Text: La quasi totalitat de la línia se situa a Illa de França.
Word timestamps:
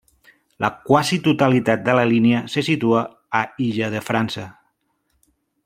La 0.63 0.69
quasi 0.87 1.19
totalitat 1.27 1.83
de 1.89 1.95
la 1.99 2.05
línia 2.13 2.41
se 2.55 2.63
situa 2.71 3.05
a 3.41 3.43
Illa 3.67 3.91
de 3.97 4.03
França. 4.09 4.47